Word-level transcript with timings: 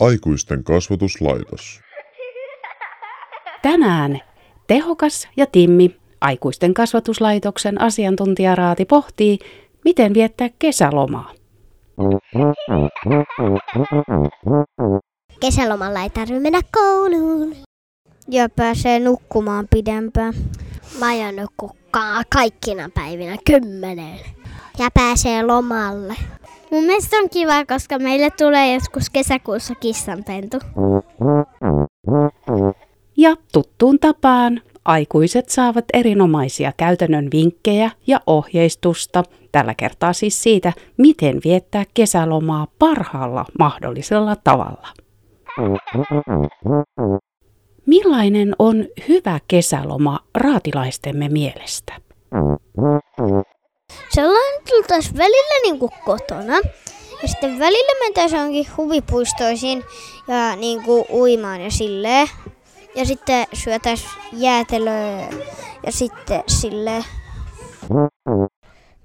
Aikuisten 0.00 0.64
kasvatuslaitos. 0.64 1.80
Tänään 3.62 4.20
Tehokas 4.66 5.28
ja 5.36 5.46
Timmi, 5.46 5.96
aikuisten 6.20 6.74
kasvatuslaitoksen 6.74 7.80
asiantuntijaraati 7.80 8.84
pohtii, 8.84 9.38
miten 9.84 10.14
viettää 10.14 10.48
kesälomaa. 10.58 11.30
Kesälomalla 15.40 16.02
ei 16.02 16.10
tarvitse 16.10 16.40
mennä 16.40 16.60
kouluun. 16.74 17.56
Ja 18.28 18.48
pääsee 18.48 18.98
nukkumaan 18.98 19.66
pidempään. 19.70 20.34
Mä 21.00 21.06
aion 21.06 21.36
nukkua 21.36 21.70
kaikkina 22.28 22.90
päivinä 22.94 23.36
kymmenen. 23.46 24.18
Ja 24.78 24.88
pääsee 24.94 25.42
lomalle. 25.42 26.14
Mun 26.70 26.84
mielestä 26.84 27.16
on 27.16 27.30
kiva, 27.30 27.64
koska 27.64 27.98
meille 27.98 28.30
tulee 28.30 28.74
joskus 28.74 29.10
kesäkuussa 29.10 29.74
kissanpentu. 29.74 30.56
Ja 33.16 33.36
tuttuun 33.52 33.98
tapaan 33.98 34.60
aikuiset 34.84 35.48
saavat 35.48 35.84
erinomaisia 35.94 36.72
käytännön 36.76 37.28
vinkkejä 37.32 37.90
ja 38.06 38.20
ohjeistusta, 38.26 39.22
tällä 39.52 39.74
kertaa 39.74 40.12
siis 40.12 40.42
siitä, 40.42 40.72
miten 40.96 41.40
viettää 41.44 41.84
kesälomaa 41.94 42.66
parhaalla 42.78 43.44
mahdollisella 43.58 44.36
tavalla. 44.36 44.88
Millainen 47.86 48.54
on 48.58 48.86
hyvä 49.08 49.40
kesäloma 49.48 50.20
raatilaistemme 50.34 51.28
mielestä? 51.28 51.92
Sellainen 54.10 54.62
tultaisiin 54.70 55.16
välillä 55.16 55.62
niin 55.62 55.78
kuin 55.78 55.90
kotona. 56.04 56.56
Ja 57.22 57.28
sitten 57.28 57.58
välillä 57.58 58.04
mentäisiin 58.04 58.38
johonkin 58.38 58.66
huvipuistoisiin 58.76 59.84
ja 60.28 60.56
niin 60.56 60.82
kuin 60.82 61.04
uimaan 61.10 61.60
ja 61.60 61.70
silleen. 61.70 62.28
Ja 62.94 63.04
sitten 63.04 63.46
syötäisiin 63.52 64.10
jäätelöä 64.32 65.28
ja 65.86 65.92
sitten 65.92 66.42
silleen. 66.46 67.04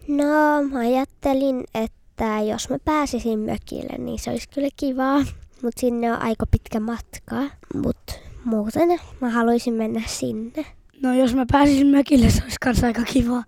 No, 0.07 0.63
mä 0.71 0.79
ajattelin, 0.79 1.63
että 1.75 2.41
jos 2.49 2.69
mä 2.69 2.77
pääsisin 2.85 3.39
mökille, 3.39 3.97
niin 3.97 4.19
se 4.19 4.31
olisi 4.31 4.49
kyllä 4.49 4.69
kivaa. 4.77 5.17
Mutta 5.61 5.79
sinne 5.79 6.13
on 6.13 6.21
aika 6.21 6.45
pitkä 6.51 6.79
matka. 6.79 7.35
Mutta 7.73 8.13
muuten 8.45 8.99
mä 9.21 9.29
haluaisin 9.29 9.73
mennä 9.73 10.01
sinne. 10.05 10.65
No 11.03 11.13
jos 11.13 11.35
mä 11.35 11.45
pääsisin 11.51 11.87
mökille, 11.87 12.29
se 12.29 12.43
olisi 12.43 12.57
kanssa 12.61 12.87
aika 12.87 13.01
kiva. 13.03 13.43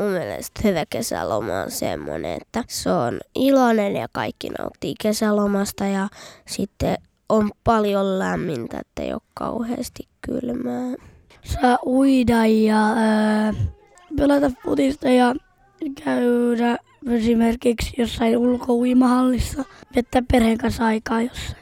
Mun 0.00 0.10
mielestä 0.12 0.60
hyvä 0.64 0.84
kesäloma 0.90 1.60
on 1.60 1.70
semmoinen, 1.70 2.38
että 2.42 2.64
se 2.68 2.90
on 2.90 3.20
iloinen 3.34 3.96
ja 3.96 4.06
kaikki 4.12 4.48
nauttii 4.48 4.94
kesälomasta 5.02 5.84
ja 5.84 6.08
sitten 6.48 6.96
on 7.28 7.50
paljon 7.64 8.18
lämmintä, 8.18 8.78
että 8.78 9.02
ei 9.02 9.12
ole 9.12 9.20
kauheasti 9.34 10.08
kylmää. 10.20 10.94
Saa 11.44 11.78
uida 11.86 12.46
ja 12.46 12.86
ää, 12.96 13.54
pelata 14.16 14.50
putista 14.64 15.08
ja 15.08 15.34
käydä 16.04 16.78
esimerkiksi 17.10 17.94
jossain 17.98 18.38
ulkouimahallissa, 18.38 19.64
viettää 19.94 20.22
perheen 20.32 20.58
kanssa 20.58 20.84
aikaa 20.84 21.22
jossain. 21.22 21.56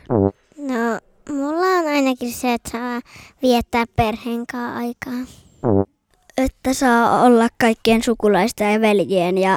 No, 0.59 0.99
mulla 1.29 1.67
on 1.67 1.87
ainakin 1.87 2.33
se, 2.33 2.55
että 2.55 2.71
saa 2.71 3.01
viettää 3.43 3.85
perheen 3.97 4.47
kanssa 4.47 4.77
aikaa. 4.77 5.27
Että 6.39 6.75
saa 6.75 7.23
olla 7.23 7.49
kaikkien 7.61 8.03
sukulaisten 8.03 8.73
ja 8.73 8.81
veljien 8.81 9.39
ja 9.39 9.57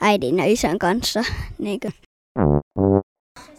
äidin 0.00 0.38
ja 0.38 0.44
isän 0.44 0.78
kanssa. 0.78 1.24
Niin 1.58 1.80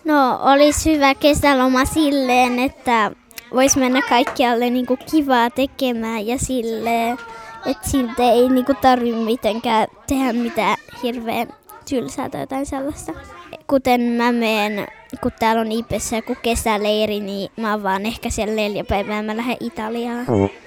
No, 0.06 0.40
olisi 0.42 0.94
hyvä 0.96 1.16
kesäloma 1.16 1.86
silleen, 1.86 2.60
että 2.60 3.12
vois 3.54 3.78
mennä 3.78 4.02
kaikkialle 4.10 4.70
niinku 4.70 4.98
kivaa 5.12 5.50
tekemään 5.50 6.28
ja 6.28 6.38
silleen, 6.38 7.18
että 7.66 7.90
siltä 7.90 8.24
ei 8.24 8.50
niinku 8.50 8.74
tarvi 8.82 9.12
mitenkään 9.12 9.88
tehdä 10.08 10.34
mitään 10.34 10.78
hirveän 11.04 11.48
tylsää 11.90 12.30
tai 12.30 12.42
jotain 12.42 12.66
sellaista. 12.66 13.14
Kuten 13.68 14.02
mä 14.02 14.32
menen, 14.32 14.88
kun 15.22 15.32
täällä 15.40 15.62
on 15.62 15.72
Ipessä 15.72 16.16
joku 16.16 16.36
kesäleiri, 16.42 17.20
niin 17.20 17.52
mä 17.58 17.72
oon 17.72 17.84
vaan 17.84 18.06
ehkä 18.06 18.30
siellä 18.30 18.56
neljä 18.56 18.84
päivää, 18.84 19.24
mä 19.24 19.38
lähden 19.38 19.58
Italiaan. 19.60 20.26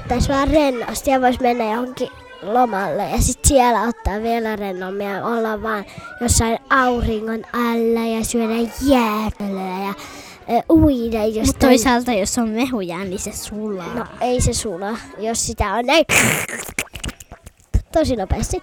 Tässä 0.09 0.35
vaan 0.35 0.49
rennosti 0.49 1.11
ja 1.11 1.21
vois 1.21 1.41
mennä 1.41 1.65
johonkin 1.65 2.09
lomalle 2.43 3.03
ja 3.11 3.19
sitten 3.19 3.49
siellä 3.49 3.83
ottaa 3.83 4.23
vielä 4.23 4.57
rennommin 4.57 5.07
ja 5.07 5.27
olla 5.27 5.63
vaan 5.63 5.85
jossain 6.21 6.59
auringon 6.71 7.45
alla 7.53 8.07
ja 8.07 8.25
syödä 8.25 8.71
jäätelöä 8.83 9.79
ja 9.87 9.95
uida 10.71 11.25
jostain. 11.25 11.47
Mutta 11.47 11.67
toisaalta 11.67 12.13
jos 12.13 12.39
on 12.39 12.49
mehuja, 12.49 12.99
niin 12.99 13.19
se 13.19 13.33
sulaa. 13.33 13.95
No 13.95 14.05
ei 14.21 14.41
se 14.41 14.53
sula, 14.53 14.99
jos 15.19 15.47
sitä 15.47 15.75
on 15.75 15.87
näin 15.87 16.05
tosi 17.93 18.17
nopeasti. 18.17 18.63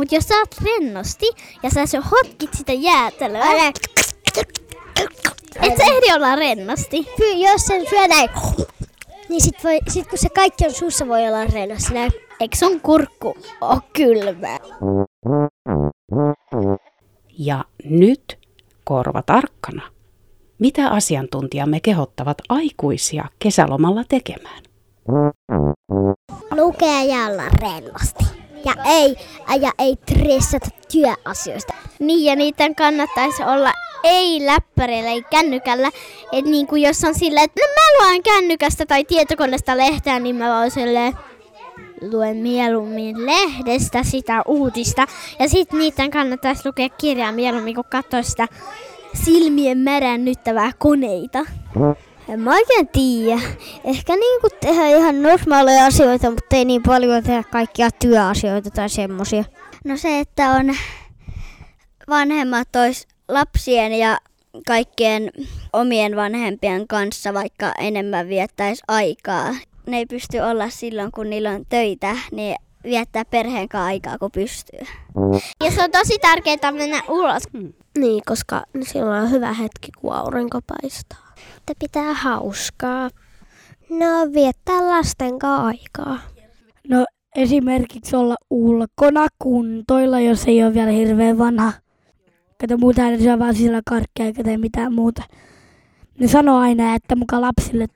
Mutta 0.00 0.14
jos 0.14 0.28
sä 0.28 0.34
oot 0.34 0.56
rennosti 0.64 1.26
ja 1.62 1.70
sä 1.70 1.86
syö 1.86 2.00
hotkit 2.00 2.54
sitä 2.54 2.72
jäätelöä, 2.72 3.44
Älä, 3.44 3.68
et 5.62 5.76
sä 5.76 5.84
ehdi 5.84 6.12
olla 6.16 6.36
rennosti. 6.36 7.06
py, 7.16 7.24
jos 7.32 7.66
sen 7.66 7.86
syö 7.90 8.08
näin, 8.08 8.30
niin 9.28 9.40
sit, 9.40 9.64
voi, 9.64 9.78
sit 9.88 10.06
kun 10.06 10.18
se 10.18 10.28
kaikki 10.28 10.66
on 10.66 10.74
suussa 10.74 11.08
voi 11.08 11.28
olla 11.28 11.44
rennosti 11.44 11.94
näin. 11.94 12.12
Eikö 12.40 12.56
sun 12.56 12.80
kurkku 12.80 13.34
oo 13.60 13.80
kylmä? 13.92 14.58
Ja 17.38 17.64
nyt 17.84 18.38
korva 18.84 19.22
tarkkana. 19.22 19.82
Mitä 20.58 20.88
asiantuntijamme 20.88 21.80
kehottavat 21.80 22.38
aikuisia 22.48 23.24
kesälomalla 23.38 24.04
tekemään? 24.08 24.62
Lukea 26.56 27.02
ja 27.02 27.26
olla 27.26 27.48
rennosti. 27.48 28.39
Ja 28.64 28.74
ei, 28.84 29.16
ja 29.60 29.72
ei 29.78 29.96
stressata 30.10 30.68
työasioista. 30.92 31.74
Niin 31.98 32.24
ja 32.24 32.36
niiden 32.36 32.74
kannattaisi 32.74 33.44
olla 33.44 33.72
ei 34.04 34.46
läppäreillä, 34.46 35.10
ei 35.10 35.24
kännykällä. 35.30 35.90
Et 36.32 36.44
niin 36.44 36.66
kuin 36.66 36.82
jos 36.82 37.04
on 37.04 37.14
silleen, 37.14 37.44
että 37.44 37.60
no 37.60 37.66
mä 37.74 38.04
luen 38.04 38.22
kännykästä 38.22 38.86
tai 38.86 39.04
tietokoneesta 39.04 39.76
lehteä, 39.76 40.18
niin 40.18 40.36
mä 40.36 40.58
voin 40.58 40.70
silleen 40.70 41.12
luen 42.12 42.36
mieluummin 42.36 43.26
lehdestä 43.26 44.02
sitä 44.02 44.42
uutista. 44.46 45.06
Ja 45.38 45.48
sitten 45.48 45.78
niiden 45.78 46.10
kannattaisi 46.10 46.62
lukea 46.68 46.88
kirjaa 46.88 47.32
mieluummin 47.32 47.74
kuin 47.74 47.86
katsoa 47.90 48.22
sitä 48.22 48.48
silmien 49.24 49.78
märännyttävää 49.78 50.72
koneita. 50.78 51.38
En 52.30 52.40
mä 52.40 52.54
oikein 52.54 52.88
tiedä. 52.88 53.40
Ehkä 53.84 54.16
niinku 54.16 54.48
tehdä 54.60 54.88
ihan 54.88 55.22
normaaleja 55.22 55.86
asioita, 55.86 56.30
mutta 56.30 56.56
ei 56.56 56.64
niin 56.64 56.82
paljon 56.82 57.22
tehdä 57.22 57.42
kaikkia 57.42 57.90
työasioita 57.90 58.70
tai 58.70 58.88
semmosia. 58.88 59.44
No 59.84 59.96
se, 59.96 60.18
että 60.18 60.50
on 60.50 60.76
vanhemmat 62.08 62.68
tois 62.72 63.08
lapsien 63.28 63.92
ja 63.92 64.18
kaikkien 64.66 65.30
omien 65.72 66.16
vanhempien 66.16 66.88
kanssa 66.88 67.34
vaikka 67.34 67.72
enemmän 67.78 68.28
viettäisi 68.28 68.82
aikaa. 68.88 69.54
Ne 69.86 69.98
ei 69.98 70.06
pysty 70.06 70.38
olla 70.38 70.70
silloin, 70.70 71.12
kun 71.12 71.30
niillä 71.30 71.50
on 71.50 71.64
töitä, 71.68 72.16
niin 72.32 72.56
viettää 72.84 73.24
perheen 73.24 73.68
kanssa 73.68 73.86
aikaa, 73.86 74.18
kun 74.18 74.30
pystyy. 74.30 74.80
Ja 75.64 75.70
se 75.70 75.82
on 75.84 75.90
tosi 75.90 76.18
tärkeää 76.18 76.72
mennä 76.72 77.02
ulos. 77.08 77.42
Niin, 77.98 78.22
koska 78.26 78.62
silloin 78.82 79.22
on 79.22 79.30
hyvä 79.30 79.52
hetki, 79.52 79.88
kun 80.00 80.14
aurinko 80.14 80.60
paistaa. 80.66 81.29
Että 81.56 81.72
pitää 81.78 82.14
hauskaa. 82.14 83.10
No, 83.90 84.32
viettää 84.34 84.88
lasten 84.88 85.38
kanssa 85.38 85.66
aikaa. 85.66 86.18
No 86.88 87.06
esimerkiksi 87.36 88.16
olla 88.16 88.36
ulkona 88.50 89.26
kuntoilla, 89.38 90.20
jos 90.20 90.44
ei 90.46 90.64
ole 90.64 90.74
vielä 90.74 90.90
hirveän 90.90 91.38
vanha. 91.38 91.72
Kato 92.60 92.76
muuta 92.76 93.06
ei 93.06 93.20
syö 93.20 93.38
vaan 93.38 93.54
sisällä 93.54 93.80
karkkia 93.86 94.26
eikä 94.26 94.44
tee 94.44 94.58
mitään 94.58 94.94
muuta. 94.94 95.22
Ne 96.20 96.28
sanoo 96.28 96.58
aina, 96.58 96.94
että 96.94 97.16
muka 97.16 97.40
lapsille, 97.40 97.86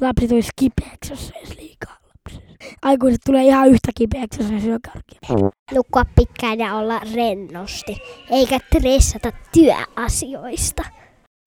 lapsi 0.00 0.28
tulisi 0.28 0.50
kipeäksi, 0.56 1.12
jos 1.12 1.28
söisi 1.28 1.56
liikaa 1.56 1.96
lapsia. 2.02 2.56
Aikuiset 2.82 3.20
tulee 3.26 3.44
ihan 3.44 3.68
yhtä 3.68 3.92
kipeäksi, 3.96 4.42
jos 4.42 4.50
ne 4.50 4.60
syö 4.60 4.78
karkkia. 4.92 5.50
Nukkua 5.74 6.04
pitkään 6.16 6.58
ja 6.58 6.74
olla 6.74 7.00
rennosti. 7.14 7.96
Eikä 8.30 8.58
stressata 8.66 9.32
työasioista. 9.52 10.82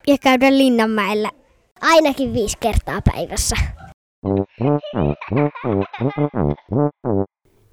Ja 0.07 0.17
käydä 0.17 0.57
Linnanmäellä. 0.57 1.31
Ainakin 1.81 2.33
viisi 2.33 2.57
kertaa 2.59 3.01
päivässä. 3.13 3.55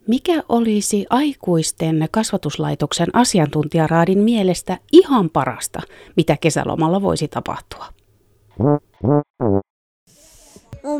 Mikä 0.08 0.42
olisi 0.48 1.06
aikuisten 1.10 2.08
kasvatuslaitoksen 2.10 3.08
asiantuntijaraadin 3.12 4.18
mielestä 4.18 4.78
ihan 4.92 5.30
parasta, 5.30 5.80
mitä 6.16 6.36
kesälomalla 6.40 7.02
voisi 7.02 7.28
tapahtua? 7.28 7.86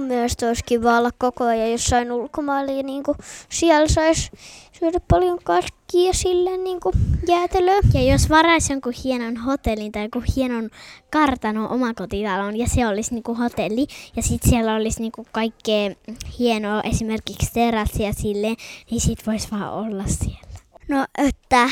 Mielestä 0.06 0.46
olisi 0.46 0.64
kiva 0.64 0.98
olla 0.98 1.10
koko 1.18 1.44
ajan 1.44 1.72
jossain 1.72 2.12
ulkomailla 2.12 2.72
ja 2.72 2.82
niin 2.82 3.02
kuin 3.02 3.18
siellä 3.48 3.88
saisi 3.88 4.30
syödä 4.78 5.00
paljon 5.10 5.38
karkkia 5.44 6.12
sille 6.12 6.56
niin 6.56 6.80
kuin 6.80 6.94
jäätelöä. 7.28 7.80
Ja 7.94 8.02
jos 8.12 8.30
varaisi 8.30 8.72
jonkun 8.72 8.92
hienon 9.04 9.36
hotellin 9.36 9.92
tai 9.92 10.02
jonkun 10.02 10.24
hienon 10.36 10.70
kartanon 11.10 11.70
omakotitalon 11.70 12.56
ja 12.56 12.68
se 12.68 12.86
olisi 12.86 13.14
niinku 13.14 13.34
hotelli 13.34 13.86
ja 14.16 14.22
sitten 14.22 14.50
siellä 14.50 14.74
olisi 14.74 15.00
niinku 15.00 15.26
kaikkea 15.32 15.94
hienoa, 16.38 16.80
esimerkiksi 16.80 17.52
terassia 17.54 18.12
sille, 18.12 18.54
niin 18.90 19.00
sit 19.00 19.26
voisi 19.26 19.48
vaan 19.50 19.72
olla 19.72 20.04
siellä. 20.06 20.58
No, 20.88 21.06
että 21.18 21.70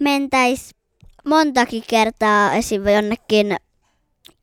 mentäis 0.00 0.74
montakin 1.24 1.82
kertaa 1.88 2.54
esim. 2.54 2.88
jonnekin 2.88 3.56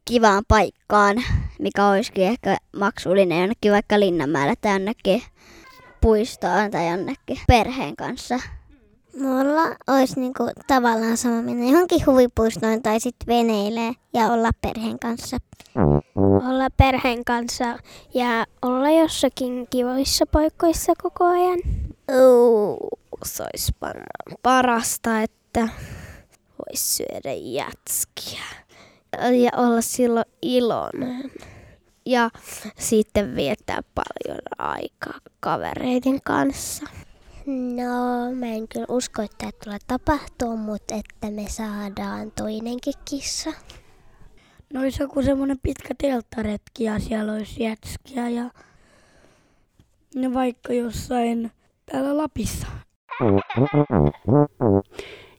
kivaan 0.09 0.43
paikkaan, 0.47 1.23
mikä 1.59 1.87
olisikin 1.87 2.23
ehkä 2.23 2.57
maksullinen 2.77 3.39
jonnekin 3.39 3.71
vaikka 3.71 3.99
Linnanmäellä 3.99 4.53
tai 4.61 4.73
jonnekin 4.73 5.23
puistoon 6.01 6.71
tai 6.71 6.89
jonnekin 6.89 7.37
perheen 7.47 7.95
kanssa. 7.95 8.39
Mulla 9.19 9.75
olisi 9.87 10.19
niinku 10.19 10.43
tavallaan 10.67 11.17
sama 11.17 11.41
mennä 11.41 11.65
johonkin 11.65 12.05
huvipuistoon 12.05 12.81
tai 12.81 12.99
sitten 12.99 13.27
veneille 13.27 13.95
ja 14.13 14.25
olla 14.25 14.49
perheen 14.61 14.99
kanssa. 14.99 15.37
Olla 16.15 16.67
perheen 16.77 17.25
kanssa 17.25 17.65
ja 18.13 18.45
olla 18.61 18.89
jossakin 18.89 19.67
kivoissa 19.69 20.25
paikoissa 20.25 20.93
koko 21.03 21.25
ajan. 21.25 21.59
Uu, 22.21 22.89
se 23.23 23.43
olisi 23.43 23.71
parasta, 24.43 25.21
että 25.21 25.67
voisi 26.59 26.95
syödä 26.95 27.33
jätskiä 27.33 28.43
ja 29.43 29.51
olla 29.57 29.81
silloin 29.81 30.25
iloinen. 30.41 31.31
Ja 32.05 32.29
sitten 32.77 33.35
viettää 33.35 33.79
paljon 33.95 34.39
aikaa 34.57 35.19
kavereiden 35.39 36.21
kanssa. 36.23 36.85
No, 37.45 38.31
mä 38.35 38.45
en 38.45 38.67
kyllä 38.67 38.85
usko, 38.89 39.21
että 39.21 39.37
tämä 39.37 39.51
tulee 39.63 39.79
tapahtua, 39.87 40.55
mutta 40.55 40.95
että 40.95 41.31
me 41.31 41.45
saadaan 41.49 42.31
toinenkin 42.31 42.93
kissa. 43.09 43.53
No 44.73 44.81
olisi 44.81 45.03
joku 45.03 45.21
semmoinen 45.21 45.59
pitkä 45.63 45.93
telttaretki 45.97 46.83
ja 46.83 46.99
siellä 46.99 47.33
olisi 47.33 47.63
jätskiä 47.63 48.29
ja 48.29 48.51
ne 50.15 50.33
vaikka 50.33 50.73
jossain 50.73 51.51
täällä 51.91 52.17
Lapissa. 52.17 52.67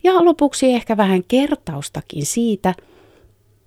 Ja 0.04 0.24
lopuksi 0.24 0.72
ehkä 0.72 0.96
vähän 0.96 1.24
kertaustakin 1.24 2.26
siitä, 2.26 2.74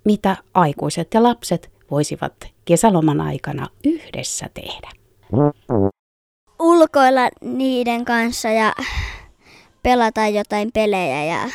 mitä 0.05 0.37
aikuiset 0.53 1.13
ja 1.13 1.23
lapset 1.23 1.71
voisivat 1.91 2.33
kesäloman 2.65 3.21
aikana 3.21 3.67
yhdessä 3.85 4.49
tehdä. 4.53 4.89
Ulkoilla 6.59 7.29
niiden 7.41 8.05
kanssa 8.05 8.49
ja 8.49 8.73
pelata 9.83 10.27
jotain 10.27 10.71
pelejä 10.73 11.23
ja 11.23 11.49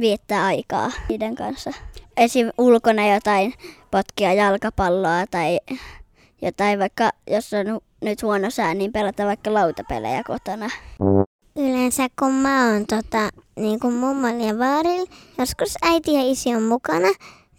viettää 0.00 0.44
aikaa 0.44 0.90
niiden 1.08 1.34
kanssa. 1.34 1.70
Esim. 2.16 2.50
ulkona 2.58 3.14
jotain 3.14 3.54
potkia 3.90 4.32
jalkapalloa 4.32 5.26
tai 5.30 5.60
jotain 6.42 6.78
vaikka, 6.78 7.10
jos 7.30 7.52
on 7.52 7.80
nyt 8.00 8.22
huono 8.22 8.50
sää, 8.50 8.74
niin 8.74 8.92
pelata 8.92 9.26
vaikka 9.26 9.54
lautapelejä 9.54 10.22
kotona. 10.26 10.70
Yleensä 11.56 12.06
kun 12.18 12.32
mä 12.32 12.72
oon 12.72 12.86
tota, 12.86 13.28
niin 13.56 13.80
kuin 13.80 13.94
mummon 13.94 14.40
ja 14.40 14.58
vaarilla, 14.58 15.06
joskus 15.38 15.74
äiti 15.82 16.14
ja 16.14 16.30
isi 16.30 16.54
on 16.54 16.62
mukana, 16.62 17.08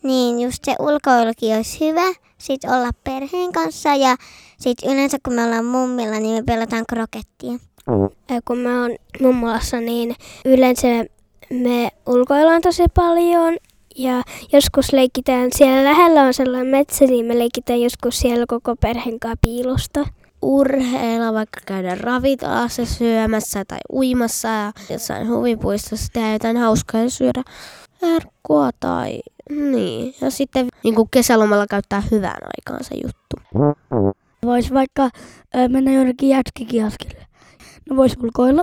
niin 0.04 0.40
just 0.40 0.66
se 0.66 0.76
ulkoilukin 0.80 1.56
olisi 1.56 1.80
hyvä. 1.80 2.14
Sitten 2.38 2.70
olla 2.70 2.90
perheen 3.04 3.52
kanssa 3.52 3.96
ja 3.96 4.16
sitten 4.58 4.94
yleensä 4.94 5.18
kun 5.26 5.34
me 5.34 5.44
ollaan 5.44 5.66
mummilla, 5.66 6.20
niin 6.20 6.36
me 6.36 6.44
pelataan 6.44 6.84
krokettia. 6.90 7.52
Ja 8.30 8.42
kun 8.46 8.58
mä 8.58 8.82
oon 8.82 8.96
mummolassa, 9.22 9.80
niin 9.80 10.16
yleensä 10.46 10.88
me 11.50 11.90
ulkoillaan 12.08 12.62
tosi 12.62 12.84
paljon 12.96 13.58
ja 13.96 14.24
joskus 14.54 14.94
leikitään, 14.94 15.50
siellä 15.56 15.84
lähellä 15.84 16.22
on 16.22 16.34
sellainen 16.34 16.68
metsä, 16.68 17.06
niin 17.06 17.26
me 17.26 17.40
leikitään 17.40 17.82
joskus 17.82 18.20
siellä 18.20 18.46
koko 18.48 18.76
perheen 18.76 19.20
kanssa 19.20 19.38
piilosta. 19.42 20.06
Urheilla, 20.42 21.34
vaikka 21.34 21.60
käydä 21.66 21.96
ravintolassa 21.96 22.86
syömässä 22.86 23.66
tai 23.68 23.80
uimassa 23.94 24.48
ja 24.48 24.72
jossain 24.90 25.30
huvipuistossa 25.30 26.14
tehdä 26.14 26.34
jotain 26.34 26.58
hauskaa 26.58 27.02
ja 27.02 27.10
syödä 27.10 27.44
herkkua 28.02 28.70
tai 28.80 29.20
niin. 29.50 30.14
Ja 30.22 30.32
sitten 30.32 30.68
niin 30.84 30.96
kuin 30.96 31.08
kesälomalla 31.12 31.66
käyttää 31.70 32.04
hyvän 32.12 32.38
aikaansa 32.58 32.96
juttu. 33.04 33.36
Voisi 34.46 34.74
vaikka 34.74 35.04
ö, 35.56 35.68
mennä 35.70 35.92
jonnekin 35.92 36.30
jätskikiaskille. 36.30 37.28
No 37.90 37.96
voisi 37.96 38.18
ulkoilla 38.24 38.62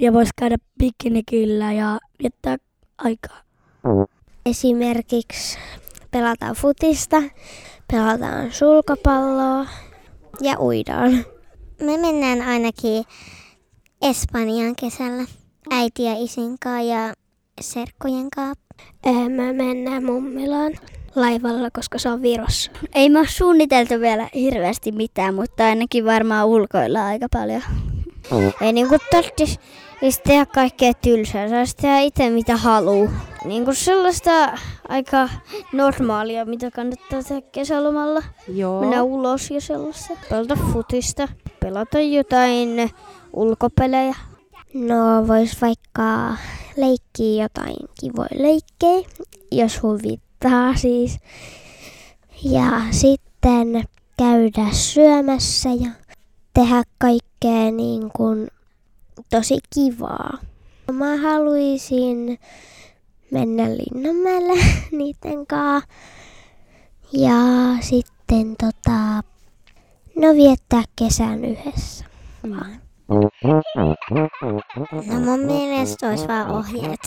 ja 0.00 0.12
voisi 0.12 0.30
käydä 0.36 0.56
piknikillä 0.78 1.72
ja 1.72 1.98
viettää 2.22 2.56
aikaa. 2.98 3.40
Esimerkiksi 4.46 5.58
pelataan 6.10 6.54
futista, 6.54 7.22
pelataan 7.92 8.52
sulkapalloa 8.52 9.66
ja 10.40 10.60
uidaan. 10.60 11.12
Me 11.82 11.96
mennään 11.96 12.42
ainakin 12.42 13.04
Espanjaan 14.02 14.76
kesällä 14.80 15.24
äiti 15.70 16.02
ja 16.02 16.12
isin 16.16 16.56
kanssa 16.62 16.80
ja 16.80 17.14
serkkujen 17.60 18.30
kanssa. 18.30 18.64
Eh, 19.04 19.28
Me 19.28 19.52
mennään 19.52 20.04
mummilaan 20.04 20.72
laivalla, 21.14 21.68
koska 21.72 21.98
se 21.98 22.08
on 22.08 22.22
Virossa. 22.22 22.70
Ei 22.94 23.08
me 23.08 23.18
ole 23.18 23.26
suunniteltu 23.30 23.94
vielä 24.00 24.28
hirveästi 24.34 24.92
mitään, 24.92 25.34
mutta 25.34 25.64
ainakin 25.64 26.04
varmaan 26.04 26.46
ulkoilla 26.46 27.06
aika 27.06 27.26
paljon. 27.32 27.62
Ei 28.60 28.72
niinku 28.72 28.96
tarvitsisi 29.10 29.58
tehdä 30.24 30.46
kaikkea 30.46 30.94
tylsää, 30.94 31.48
saisi 31.48 31.76
tehdä 31.76 31.98
itse 32.00 32.30
mitä 32.30 32.56
haluu. 32.56 33.10
Niinku 33.44 33.74
sellaista 33.74 34.30
aika 34.88 35.28
normaalia, 35.72 36.44
mitä 36.44 36.70
kannattaa 36.70 37.22
tehdä 37.22 37.42
kesälomalla. 37.52 38.22
Joo. 38.54 38.80
Mennä 38.80 39.02
ulos 39.02 39.50
ja 39.50 39.60
sellaista. 39.60 40.14
Pelata 40.30 40.56
futista, 40.72 41.28
pelata 41.60 42.00
jotain 42.00 42.90
ulkopelejä. 43.32 44.14
No 44.74 45.28
vois 45.28 45.62
vaikka 45.62 46.36
leikkiä 46.76 47.42
jotain 47.42 47.76
kivoja 48.00 48.28
leikkejä, 48.42 49.08
jos 49.52 49.82
huvittaa 49.82 50.76
siis. 50.76 51.18
Ja 52.44 52.70
sitten 52.90 53.84
käydä 54.18 54.66
syömässä 54.72 55.68
ja 55.68 55.90
tehdä 56.54 56.82
kaikkea 56.98 57.70
niin 57.70 58.10
kuin 58.16 58.48
tosi 59.30 59.58
kivaa. 59.74 60.38
Mä 60.92 61.16
haluaisin 61.16 62.38
mennä 63.30 63.64
Linnanmäelle 63.64 64.64
niiden 64.98 65.46
kanssa. 65.46 65.88
Ja 67.12 67.36
sitten 67.80 68.56
tota, 68.56 69.22
no 70.16 70.34
viettää 70.34 70.82
kesän 70.96 71.44
yhdessä. 71.44 72.04
Vaan. 72.50 72.85
No 73.08 73.30
mun 75.24 75.40
mielestä 75.40 76.08
olisi 76.08 76.28
vaan 76.28 76.50
ohjeet. 76.50 77.00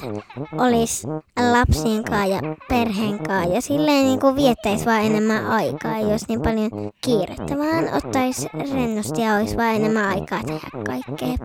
Olis 0.58 1.08
lapsien 1.52 2.04
kanssa 2.04 2.26
ja 2.26 2.42
perheen 2.70 3.24
kanssa 3.24 3.54
ja 3.54 3.62
silleen 3.62 4.06
niin 4.06 4.20
kuin 4.20 4.36
viettäisi 4.36 4.86
vaan 4.86 5.02
enemmän 5.02 5.46
aikaa. 5.46 5.98
Ei 5.98 6.06
olisi 6.06 6.26
niin 6.30 6.42
paljon 6.42 6.72
kiirettä, 7.02 7.58
vaan 7.58 7.94
ottaisi 7.94 8.48
rennosti 8.74 9.22
ja 9.22 9.36
olisi 9.36 9.58
vaan 9.58 9.76
enemmän 9.76 10.06
aikaa 10.06 10.44
tehdä 10.44 10.70
kaikkea. 10.86 11.38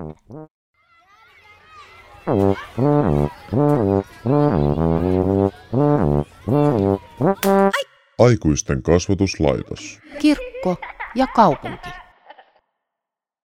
Aikuisten 8.19 8.83
kasvatuslaitos. 8.83 9.99
Kirkko 10.21 10.77
ja 11.15 11.27
kaupunki. 11.27 12.04